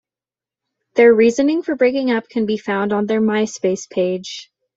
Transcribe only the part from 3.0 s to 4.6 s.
their MySpace page.